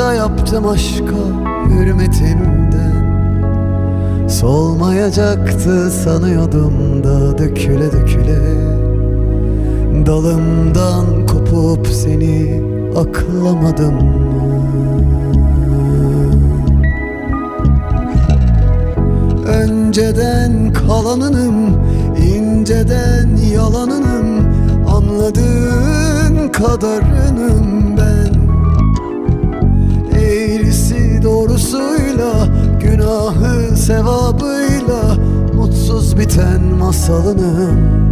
yaptımsa 0.00 0.14
yaptım 0.14 0.68
aşka 0.68 1.20
hürmetimden. 1.68 3.00
Solmayacaktı 4.28 5.90
sanıyordum 5.90 7.04
da 7.04 7.38
döküle 7.38 7.92
döküle. 7.92 8.40
Dalımdan 10.06 11.26
kopup 11.26 11.86
seni 11.86 12.62
aklamadım? 12.96 13.98
Önceden 19.46 20.72
kalanınım, 20.72 21.78
inceden 22.34 23.36
yalanınım. 23.54 24.50
Anladığın 24.88 26.48
kadarınım 26.52 27.96
ben 27.96 28.29
doğrusuyla, 31.22 32.32
günahı 32.80 33.76
sevabıyla 33.76 35.16
Mutsuz 35.54 36.18
biten 36.18 36.62
masalınım 36.62 38.09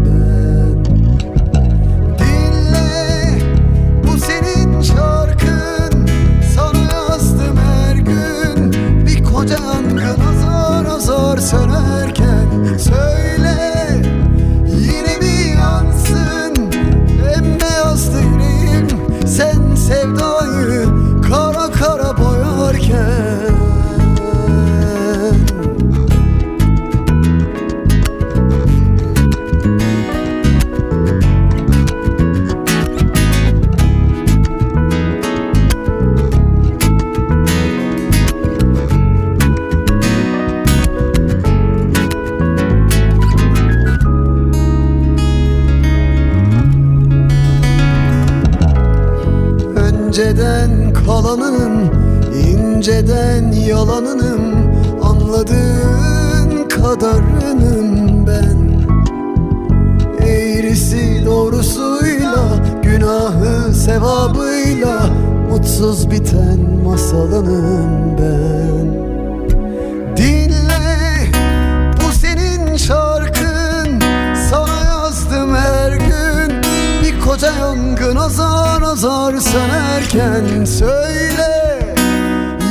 azar 78.99 79.37
sönerken 79.37 80.65
Söyle. 80.65 81.95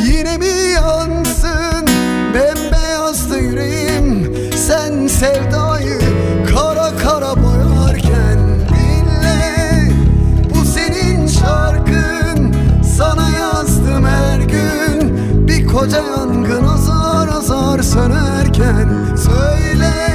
Yine 0.04 0.38
mi 0.38 0.74
yansın? 0.76 1.88
Bembeyazdı 2.34 3.40
yüreğim. 3.40 4.36
Sen 4.68 5.08
sevdayı 5.08 6.00
kara 6.54 6.98
kara 7.04 7.36
boyarken 7.36 8.40
Dinle. 8.70 9.92
Bu 10.56 10.66
senin 10.66 11.28
şarkın. 11.28 12.56
Sana 12.98 13.30
yazdım 13.30 14.06
her 14.06 14.40
gün. 14.40 15.18
Bir 15.48 15.68
koca 15.68 15.98
yangın 15.98 16.64
azar 16.68 17.28
azar 17.28 17.82
sönerken 17.82 18.90
Söyle 19.18 20.07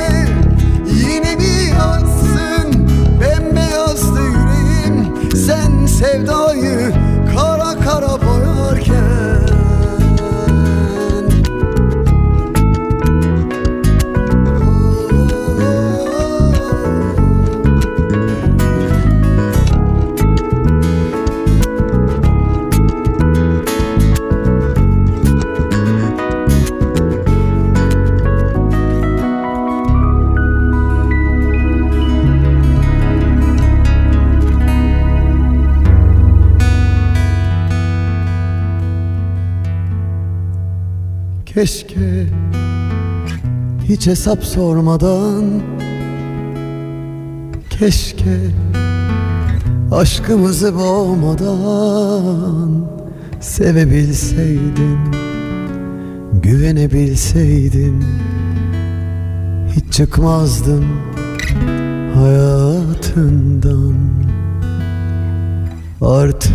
hiç 43.92 44.06
hesap 44.06 44.44
sormadan 44.44 45.62
Keşke 47.70 48.38
aşkımızı 49.92 50.74
boğmadan 50.74 52.22
Sevebilseydin, 53.40 54.98
güvenebilseydin. 56.42 58.04
Hiç 59.76 59.92
çıkmazdım 59.92 60.84
hayatından. 62.14 63.94
Artık 66.00 66.52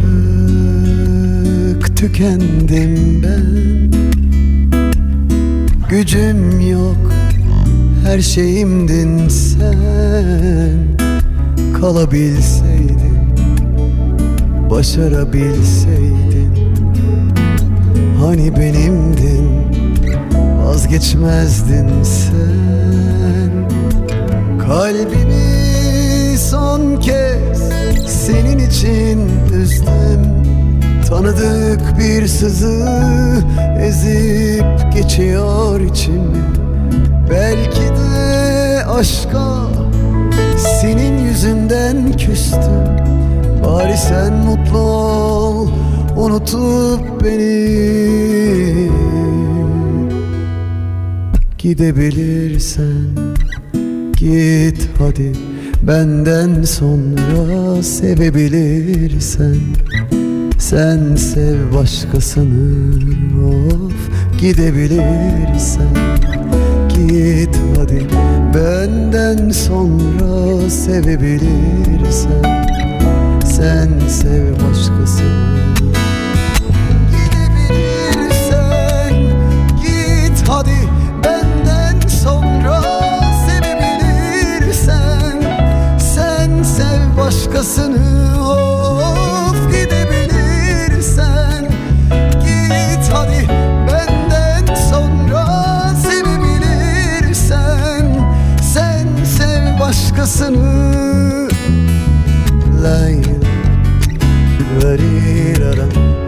tükendim 1.97 3.23
ben 3.23 3.91
Gücüm 5.89 6.69
yok 6.69 7.11
her 8.03 8.21
şeyimdin 8.21 9.27
sen. 9.27 10.77
Kalabilseydin 11.81 13.17
başarabilseydin. 14.69 16.53
Hani 18.19 18.55
benimdin 18.55 19.49
vazgeçmezdin 20.65 22.03
sen. 22.03 23.51
Kalbimi 24.59 26.37
son 26.37 26.99
kez 26.99 27.69
senin 28.07 28.69
için 28.69 29.29
üzdüm 29.53 30.46
Tanıdık 31.09 31.99
bir 31.99 32.27
sızı 32.27 32.85
ezip 33.79 34.93
geçiyor 34.93 35.79
içimi. 35.79 36.43
Belki 37.31 37.81
de 37.81 38.85
aşka 38.85 39.67
senin 40.57 41.17
yüzünden 41.17 42.17
küstüm. 42.17 42.83
Bari 43.65 43.97
sen 43.97 44.33
mutlu 44.33 44.79
ol 44.79 45.67
unutup 46.17 47.23
beni. 47.23 48.89
Gidebilirsen 51.57 53.07
git 54.17 54.89
hadi. 54.99 55.33
Benden 55.87 56.63
sonra 56.63 57.83
sevebilirsen 57.83 59.57
Sen 60.57 61.15
sev 61.15 61.73
başkasını 61.73 62.93
of 63.47 63.93
Gidebilirsen. 64.39 65.87
Git 66.89 67.57
hadi 67.77 68.07
Benden 68.53 69.49
sonra 69.49 70.69
sevebilirsen. 70.69 72.67
Sen 73.45 73.89
sev 74.07 74.53
başkasını. 74.53 75.57
Gidebilirsen 77.11 79.13
git 79.81 80.49
hadi 80.49 80.77
Benden 81.23 82.07
sonra 82.07 82.81
sevebilirsen. 83.47 85.41
Sen 85.99 86.63
sev 86.63 87.17
başkasını 87.17 88.46
sınır 100.37 101.51
Lay 102.83 103.21
la 104.81 104.91
di 104.99 105.11
da 105.61 105.71
da 105.77 105.85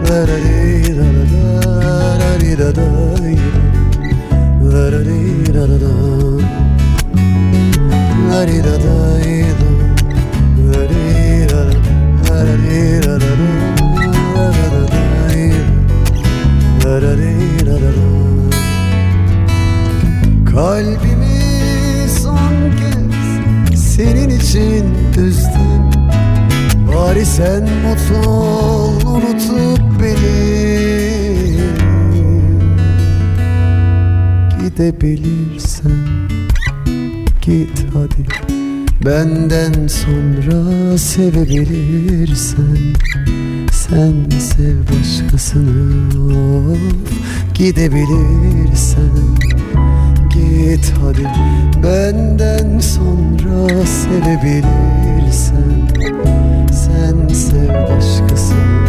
la 0.08 0.26
da 0.26 0.36
di 0.44 0.94
da 0.98 1.06
da 1.16 1.22
da 1.32 1.44
la 2.20 2.30
di 2.40 2.52
da 2.60 2.68
da 2.78 2.88
la 4.72 4.84
da 4.92 5.00
di 5.08 5.52
da 5.56 5.64
da 5.70 5.76
da 5.84 5.92
la 8.30 8.40
di 8.48 8.58
da 8.66 8.74
da 8.84 8.89
sonra 39.90 40.98
sevebilirsen 40.98 42.78
Sen 43.72 44.38
sev 44.38 44.76
başkasını 44.78 46.76
Gidebilirsen. 47.54 49.10
Git 50.30 50.92
hadi 51.02 51.24
Benden 51.82 52.78
sonra 52.78 53.86
sevebilirsen 53.86 54.70
Sen 56.72 57.28
sev 57.34 57.68
başkasını 57.68 58.79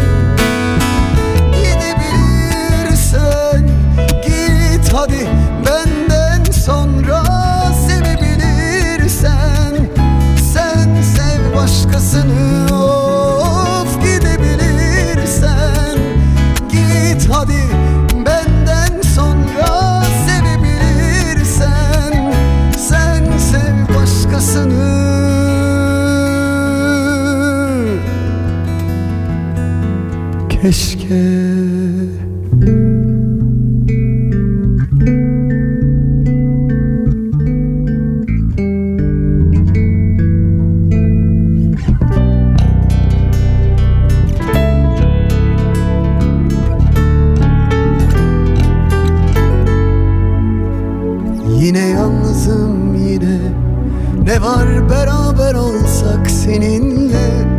beraber 54.90 55.54
olsak 55.54 56.30
seninle. 56.30 57.52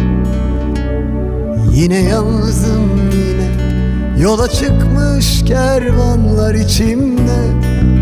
Yine 1.73 1.99
yalnızım 2.01 2.89
yine. 2.97 3.49
Yola 4.23 4.47
çıkmış 4.49 5.45
kervanlar 5.45 6.53
içimde. 6.53 7.53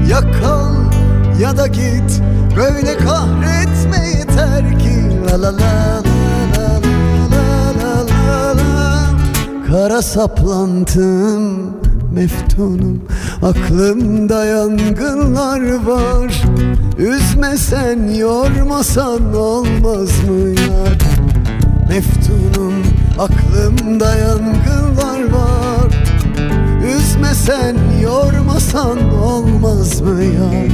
Ya 0.09 0.19
kal 0.41 0.73
ya 1.41 1.57
da 1.57 1.68
git. 1.68 2.21
Böyle 2.57 2.97
kahretme 2.97 4.07
yeter 4.07 4.79
ki. 4.79 4.91
La 5.31 5.41
la 5.41 5.53
la 5.57 6.01
la 6.53 6.81
la 7.31 7.73
la 7.81 8.06
la 8.09 8.57
la 8.57 9.09
Kara 9.68 10.01
saplantım 10.01 11.81
meftunum. 12.12 13.01
Aklımda 13.44 14.46
yangınlar 14.46 15.86
var. 15.86 16.44
Üzmesen 16.98 18.14
yormasan 18.14 19.36
olmaz 19.36 20.10
mı 20.30 20.50
yar 20.50 20.98
Meftunum 21.90 22.74
aklımda 23.19 24.16
yangınlar 24.16 25.33
var. 25.33 26.04
Üzmesen 26.98 27.76
yormasan 28.02 29.14
olmaz 29.14 30.02
mı 30.02 30.24
yar 30.24 30.71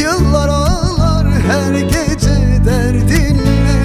Yıllar 0.00 0.48
ağlar 0.48 1.26
her 1.26 1.74
gece 1.74 2.64
derdinle. 2.64 3.84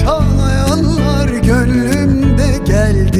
Çağlayanlar 0.00 1.28
gönlümde 1.28 2.58
gel 2.66 3.12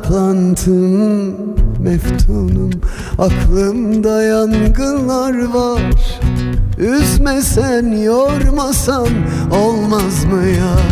saplantım 0.00 1.34
meftunum. 1.78 2.70
Aklımda 3.18 4.22
yangınlar 4.22 5.44
var. 5.54 5.80
Üzmesen 6.78 8.02
yormasan 8.02 9.08
olmaz 9.52 10.24
mı 10.24 10.46
yar 10.46 10.89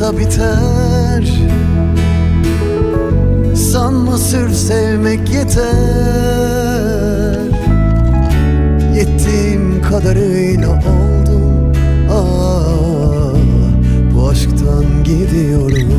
olsa 0.00 0.18
biter. 0.18 1.24
Sanma 3.56 4.18
sırf 4.18 4.54
sevmek 4.54 5.34
yeter. 5.34 5.70
Yettiğim 8.94 9.82
kadarıyla 9.82 10.68
oldum. 10.68 11.72
Aa, 12.10 13.34
Bu 14.14 14.28
aşktan 14.28 15.04
gidiyorum. 15.04 15.90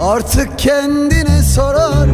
Artık 0.00 0.58
kendine 0.58 1.42
sorar 1.42 2.09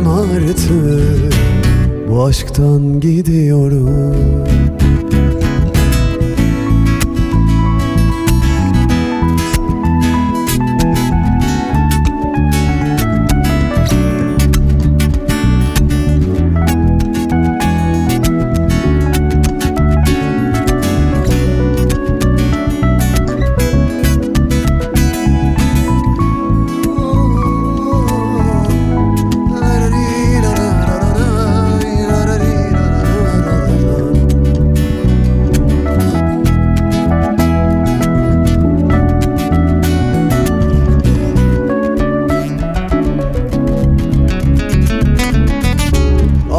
dönmem 0.00 0.08
artık. 0.08 1.34
Bu 2.08 2.24
aşktan 2.24 3.00
gidiyorum 3.00 3.90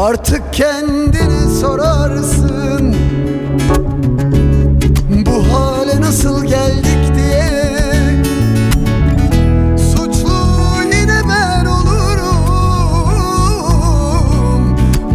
Artık 0.02 0.54
kendine 0.54 1.48
sorarsın. 1.62 2.96
Bu 5.26 5.54
hale 5.54 6.02
nasıl 6.02 6.46
geldik 6.46 7.16
diye. 7.16 7.76
Suçlu 9.78 10.34
yine 10.86 11.22
ben 11.30 11.66
olurum. 11.66 12.36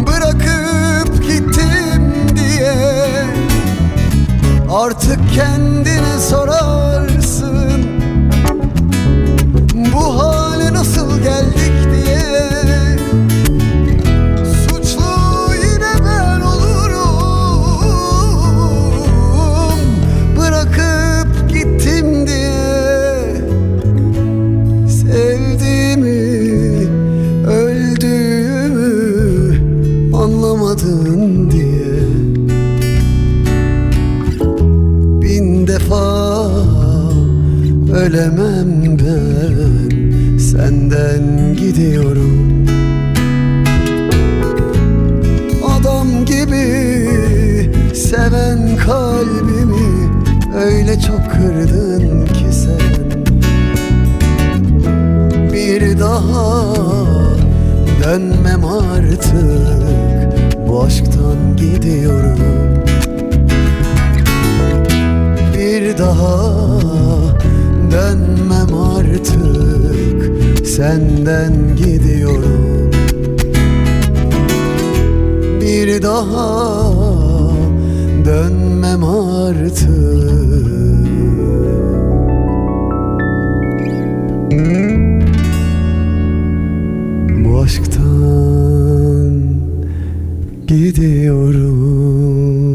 Bırakıp 0.07 1.23
gittim 1.23 2.13
diye. 2.35 2.73
Artık 4.71 5.19
kendine 5.35 5.66
ölemem 38.07 38.97
ben 38.99 40.39
Senden 40.39 41.55
gidiyorum. 41.55 42.65
Adam 45.79 46.25
gibi 46.25 47.09
seven 47.95 48.77
kalbimi 48.77 50.11
Öyle 50.55 50.99
çok 50.99 51.31
kırdın 51.31 52.25
ki 52.25 52.45
sen. 52.51 53.11
Bir 55.53 55.99
daha 55.99 56.75
dönmem 58.03 58.65
artık 58.65 59.37
Bu 60.67 60.83
aşktan 60.83 61.57
gidiyorum. 61.57 62.39
Bir 65.57 65.97
daha 65.97 67.06
dönmem 67.91 68.73
artık 68.73 69.37
Senden 70.77 71.75
gidiyorum. 71.75 72.91
Bir 75.61 76.01
daha 76.01 76.61
dönmem 78.25 79.03
artık. 79.03 79.87
Bu 87.45 87.61
aşktan 87.61 89.31
gidiyorum 90.67 92.66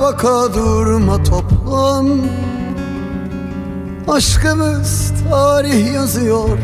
baka 0.00 0.54
durma 0.54 1.22
toplan 1.22 2.20
Aşkımız 4.08 5.12
tarih 5.30 5.94
yazıyor 5.94 6.58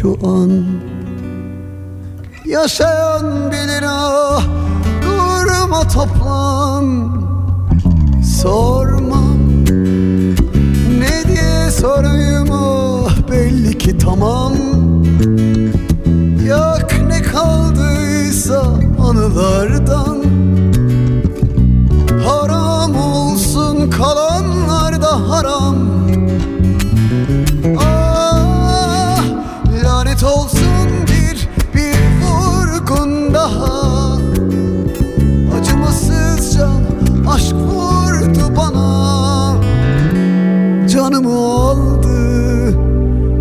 şu 0.00 0.18
an. 0.24 0.64
Yaşayan 2.46 3.52
bilir 3.52 3.84
ah 3.86 4.42
Durma 5.02 5.88
toplan 5.88 7.10
Sorma. 8.40 9.22
Ne 10.98 11.28
diye 11.28 11.70
sorayım 11.70 12.48
ah 12.52 13.30
Belli 13.30 13.78
ki 13.78 13.98
tamam. 13.98 14.52
Yak 16.48 16.94
ne 17.08 17.22
kaldıysa 17.22 18.62
anılardan 19.08 20.09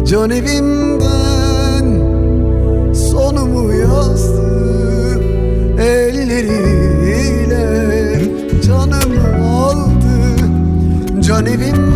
can 0.10 0.30
evimden 0.30 1.86
Sonumu 2.94 3.74
yazdı 3.74 5.22
elleriyle. 5.80 7.56
Canımı 8.68 9.46
aldı 9.46 10.38
can 11.22 11.46
evimden 11.46 11.89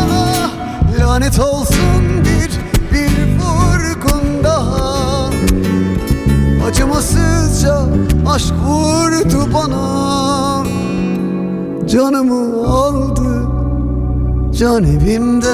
Ah, 0.00 0.50
Lanet 1.00 1.40
olsun 1.40 2.02
bir 2.24 2.50
bir 2.92 3.12
vurgun 3.38 4.44
Acımasızca 6.68 7.86
aşk 8.26 8.54
vurdu 8.66 9.48
bana. 9.54 10.02
Canımı 11.88 12.66
aldı 12.66 13.42
can 14.58 14.84
evimden 14.84 15.51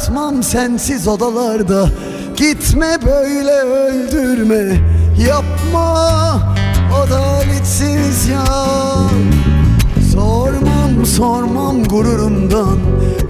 Yatmam 0.00 0.42
sensiz 0.42 1.08
odalarda. 1.08 1.88
Gitme 2.36 2.98
böyle 3.06 3.52
öldürme. 3.60 4.80
Yapma 5.28 6.08
adaletsiz 6.94 8.28
ya. 8.28 8.44
Sormam 10.12 11.06
sormam 11.06 11.84
gururumdan. 11.84 12.78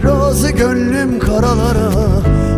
Razı 0.04 0.50
gönlüm 0.50 1.18
karalara. 1.18 1.90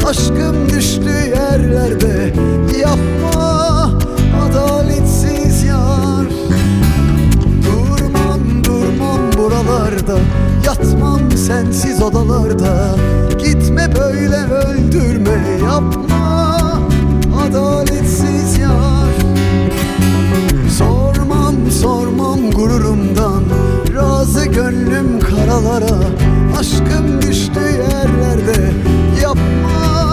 Aşkım 0.06 0.68
düştü 0.68 1.34
yerlerde. 1.36 2.34
Yapma 2.80 3.90
adaletsiz 4.44 5.62
yar. 5.62 6.26
Durmam 7.64 8.64
durmam 8.64 9.20
buralarda 9.38 10.18
Yatmam 10.72 11.30
sensiz 11.36 12.02
odalarda. 12.02 12.96
Gitme 13.38 13.88
böyle 13.98 14.36
öldürme 14.36 15.58
Yapma. 15.64 16.58
Adaletsiz 17.42 18.58
yar. 18.58 19.12
Sormam 20.78 21.70
sormam 21.82 22.50
gururumdan. 22.50 23.42
Razı 23.94 24.44
gönlüm 24.44 25.20
karalara. 25.20 25.98
Aşkım 26.58 27.22
düştü 27.22 27.60
yerlerde 27.60 28.70
Yapma 29.22 30.11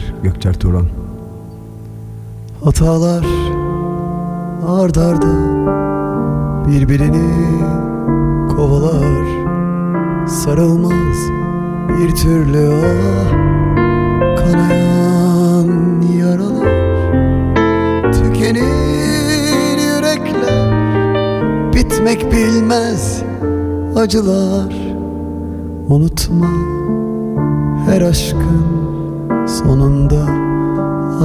Şener, 0.00 0.22
Gökçer 0.22 0.54
Turan. 0.54 0.86
Hatalar 2.64 3.24
ard 4.68 4.94
arda 4.94 5.34
birbirini 6.68 7.30
kovalar. 8.56 9.30
Sarılmaz 10.26 11.16
bir 11.88 12.16
türlü 12.16 12.72
ah 12.84 13.32
kanayan 14.36 16.02
yaralar. 16.18 18.12
Tükenir 18.12 19.78
yürekler 19.78 20.70
bitmek 21.74 22.32
bilmez 22.32 23.22
acılar. 23.96 24.74
Unutma 25.88 26.46
her 27.86 28.00
aşkın 28.00 28.89
sonunda 29.64 30.24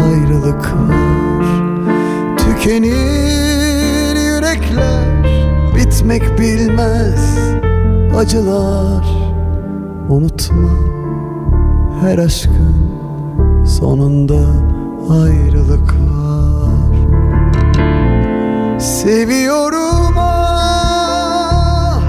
ayrılık 0.01 0.73
var. 0.73 1.45
Tükenir 2.37 4.15
yürekler 4.15 5.25
bitmek 5.75 6.39
bilmez 6.39 7.37
acılar. 8.17 9.05
Unutma 10.09 10.69
her 12.01 12.17
aşkın 12.17 12.75
sonunda 13.65 14.41
ayrılık 15.09 15.93
var. 15.93 16.95
Seviyorum 18.79 20.15
ah 20.17 22.01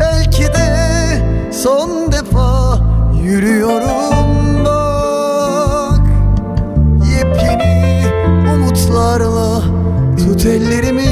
belki 0.00 0.42
de 0.42 1.52
son 1.52 2.12
defa 2.12 2.78
yürüyorum 3.22 4.31
tut 10.42 11.11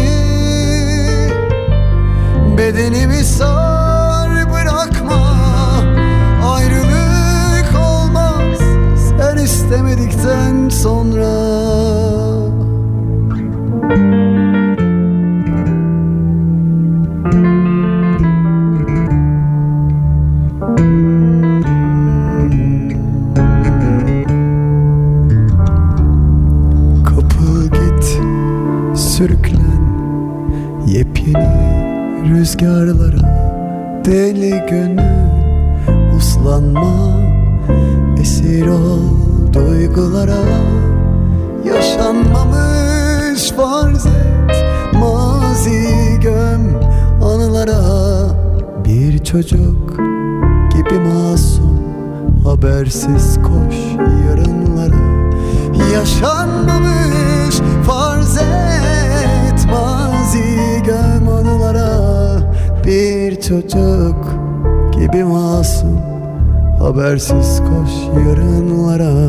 Habersiz 52.60 53.38
koş 53.42 53.76
yarınlara. 54.26 55.30
Yaşanmamış 55.92 57.56
farz 57.86 58.36
et 58.36 59.66
Mazi 59.70 60.82
göm 60.86 61.28
anılara. 61.28 61.98
Bir 62.86 63.40
çocuk 63.40 64.24
gibi 64.92 65.24
masum 65.24 66.00
Habersiz 66.78 67.60
koş 67.60 68.24
yarınlara. 68.26 69.28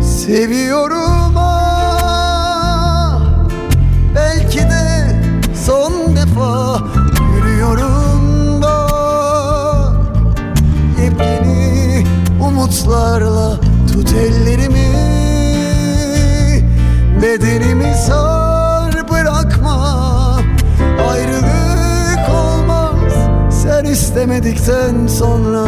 Seviyorum 0.00 1.36
ah 1.36 3.20
Belki 4.14 4.58
de 4.58 5.20
son 5.54 6.16
defa 6.16 6.78
umutlarla 12.66 13.56
Tut 13.92 14.12
ellerimi. 14.12 14.92
Bedenimi 17.22 17.94
sar 17.94 19.08
bırakma. 19.10 20.40
Ayrılık 21.10 22.28
olmaz 22.28 23.12
Sen 23.50 23.84
istemedikten 23.84 25.06
sonra. 25.06 25.64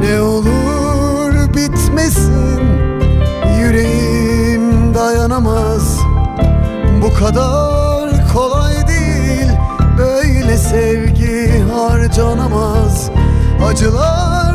Ne 0.00 0.20
olur 0.20 1.54
bitmesin 1.54 2.60
Yüreğim 3.58 4.94
dayanamaz. 4.94 5.98
Bu 7.02 7.14
kadar 7.14 8.32
kolay 8.32 8.88
değil 8.88 9.50
Böyle 9.98 10.56
sevgi 10.56 11.64
harcanamaz. 11.72 13.10
Acılar 13.66 14.49